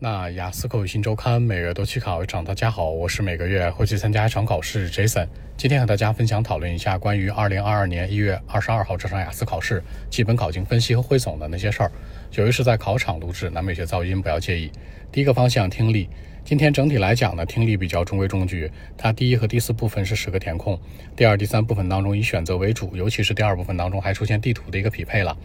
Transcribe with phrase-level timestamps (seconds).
[0.00, 5.26] 那雅思口语新周刊每月都去考一场，大家好，我是每个月会去参加一场考试 Jason。
[5.56, 11.90] 今天和大家分享讨论一下关于二零二二年一月二十二号这场雅思考试基本考情分析和汇总的那些事儿。
[12.34, 14.70] 由于是在考场录制，难免有些噪音，不要介意。
[15.10, 16.08] 第一个方向听力，
[16.48, 18.70] 今天整体来讲呢，听力比较中规中矩。
[18.96, 20.80] 它第一和第四部分是十个填空，
[21.14, 25.36] 第二、第三部分当中以选择为主，尤其是第二部分当中还出现地图的一个匹配了。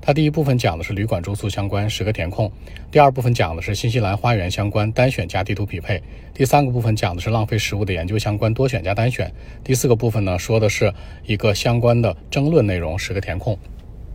[0.00, 2.50] 它第一部分讲的是旅馆住宿相关十个填空，
[2.90, 6.02] 第二部分讲的是新西兰花园相关单选加地图匹配，
[6.34, 9.32] 第三个部分讲的是浪费食物的研究相关多选加单选，
[9.62, 10.92] 第四个部分呢说的是
[11.24, 13.56] 一个相关的争论内容十个填空。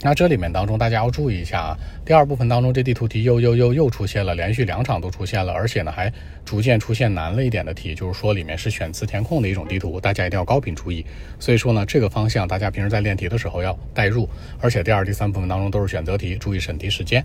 [0.00, 1.76] 那这里面当中，大家要注意一下啊。
[2.04, 6.12] 第二部分当中，这地图题又又又又出现了，连续两场都出现了，而且呢还
[6.44, 11.04] 逐渐出现难了一点的题，就是说里面是选词填空的一种地图，大家一定要高频注意。
[11.40, 14.28] 所以说呢，这个方向大家平时在练题的时候要带入，
[14.60, 17.24] 而且第二、第三部分当中都是选择题，注意审题时间。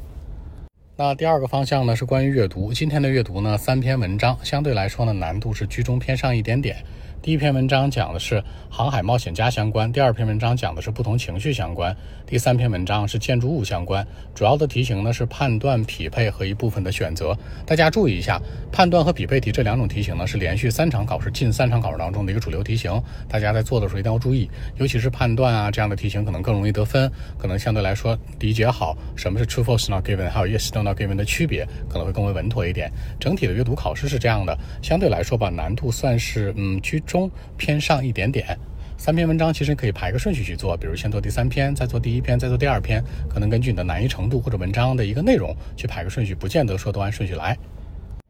[0.95, 6.77] 那第二个方向呢是关于阅读，今天的阅读呢三篇文章，相对来说呢难度是居中偏上一点点。
[7.23, 14.05] 第一篇文章讲的是航海冒险家相关，第二篇文章讲的是不同情绪相关，第三篇文章是建筑物相关。
[14.35, 17.33] 主要的题型呢是判断、匹配和一部分的选择。
[17.65, 18.41] 大家注意一下，
[18.73, 22.91] 判断和匹配题这两种题型呢是连续三场考试、近三场考试当中的一个主流题型。
[23.29, 32.91] 大家在做的时候一定要注意，尤其是判断啊这样的题型可能更容易得分，可能相对来说理解好什么是 true false not given，还有 yes no not given 的区别，可能会更为稳妥一点。
[33.17, 37.01] 整体的阅读考试是这样的，相对来说吧，难度算是嗯居。
[37.13, 38.57] 中偏上一点点，
[38.97, 47.55] 三篇文章其实可以排个顺序去做，比如先做第三篇，再做第一篇，再做第二篇，可能根据你的难易程度或者文章的一个内容去排个顺序，不见得说都按顺序来。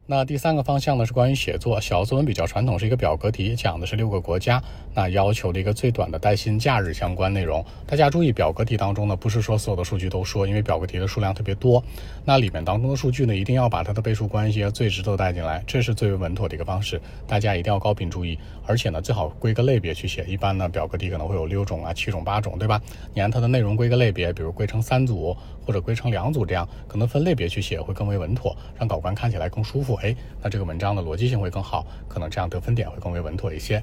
[0.06, 7.64] 那第三个方向呢是关于写作，小作文比较传统，是一个表格题，讲的是六个国家，那要求的一个最短的带薪假日相关内容。
[7.86, 11.82] 大家注意，表格题当中呢，不是说所有的数据都说，因为表格题的数量特别多，
[12.22, 17.00] 那里面当中的数据呢，一定要把它的倍数关系、最值都带进来，这是最为稳妥的一个方式。
[17.26, 20.22] 大家一定要高频注意，而且呢，最好归个类别去写。
[20.28, 22.78] 一般呢，表格题可能会有六种啊、七种、八种，对吧？
[23.14, 29.93] 你按它的内容归个类别，比如归成三组或者归成两组，这样可能分类别去写会更为稳妥，让考官看起来更舒服。
[29.96, 33.82] 哎，那这个文章的逻辑性会更好，可能这样得分点会更为稳妥一些。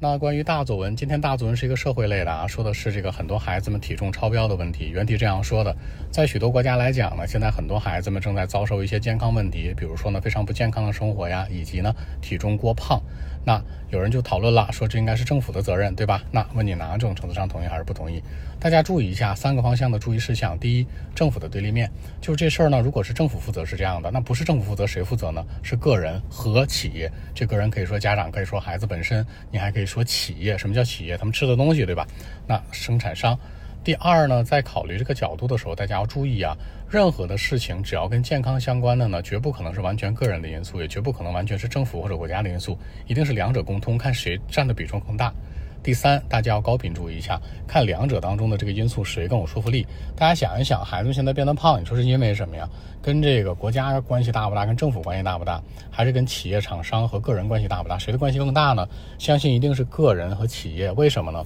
[0.00, 4.90] 那关于大作文，今天大作文是一个社会类的啊，说的是这个很多孩子们体重超标的问题。
[4.90, 5.74] 原题这样说的，
[6.08, 13.02] 在许多国家来讲呢，现在很多孩子们正在遭受一些健康问题，比如说呢非常不健康的生活呀，以及呢体重过胖。
[13.48, 16.22] 那有人就讨论了，说这应该是政府的责任，对吧？
[16.30, 18.22] 那问你哪种程度上同意还是不同意？
[18.60, 20.58] 大家注意一下三个方向的注意事项。
[20.58, 25.42] 第一，政府的对立面，就是这事儿呢，如果是政府负责是这样的，那不是政府负责谁负责呢？
[25.62, 27.10] 是个人和企业。
[27.34, 30.58] 这个人可以说家长，可以说孩子本身，你还可以说企业。
[30.58, 31.16] 什么叫企业？
[31.16, 32.06] 他们吃的东西，对吧？
[32.46, 33.38] 那生产商。
[33.84, 36.54] 第二呢，在考虑这个角度的时候，大家要注意啊，
[36.90, 45.32] 任何的事情只要跟健康相关的呢，绝不可能是完全个人的因素，也绝不可能完全是政府或者国家的因素，一定是两者共通，看谁占的比重更大。
[45.80, 49.86] 第三，大家要高频注意一下，看两者当中的这个因素谁更有说服力。
[50.14, 52.68] 大家想一想，孩子现在变得胖，你说是因为什么呀？
[53.00, 54.66] 跟这个国家关系大不大？
[54.66, 55.62] 跟政府关系大不大？
[55.88, 57.96] 还是跟企业、厂商和个人关系大不大？
[57.96, 58.86] 谁的关系更大呢？
[59.18, 60.90] 相信一定是个人和企业。
[60.92, 61.42] 为什么呢？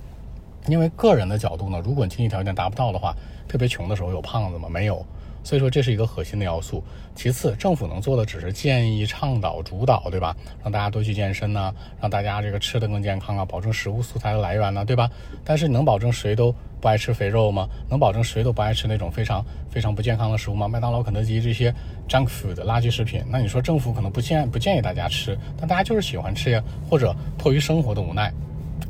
[0.69, 3.15] 因为个人的角度呢，如果经济条件达不到的话，
[3.49, 4.69] 特别穷的时候有胖子吗？
[4.69, 5.05] 没有，
[5.43, 6.83] 所以说这是一个核心的要素。
[7.15, 10.35] 其次，政府能做的只是建议、倡导、主导，对吧？
[10.63, 15.11] 让大家多去健身呢，让大家这个吃的更健康啊，保证食物素材的来源呢，对吧？
[15.45, 17.69] 但是你能保证谁都不爱吃肥肉吗？
[17.91, 20.69] 能保证谁都不爱吃那种非常非常不健康的食物吗？
[20.69, 21.75] 麦当劳、肯德基这些
[22.09, 28.33] junk food 垃圾食品，那你说政府可能不建不建议大家吃，但大家就是喜欢吃呀，或者迫于生活的无奈。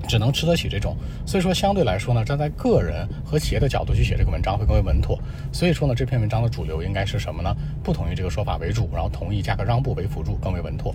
[0.09, 5.19] 只能吃得起这种，所以说相对来说呢，站在个人和企业的角度去写这个文章会更为稳妥。
[5.53, 7.55] 所以说呢，这篇文章的主流应该是什么呢？
[7.83, 10.95] 不同意这个说法为主，然后同意价格让步为辅助，更为稳妥。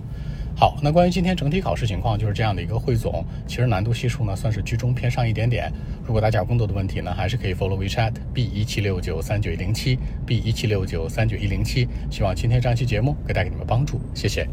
[0.56, 3.24] 好，那关于今天整体考试情况就是这样的一个汇总。
[3.46, 5.72] 其实难度系数呢算是居中偏上一点点。
[6.04, 9.96] 如果大家有更多的问题呢，还是可以 follow WeChat B 一七六九三九一零七
[10.26, 11.86] B 一七六九三九一零七。
[12.10, 14.48] 希望今天这样期节目可以带给你们帮助，谢谢。